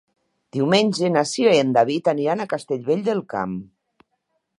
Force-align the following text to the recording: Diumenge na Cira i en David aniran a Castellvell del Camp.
Diumenge 0.55 1.09
na 1.15 1.23
Cira 1.31 1.53
i 1.57 1.59
en 1.65 1.75
David 1.75 2.09
aniran 2.13 2.41
a 2.41 2.47
Castellvell 2.55 3.05
del 3.11 3.21
Camp. 3.35 3.55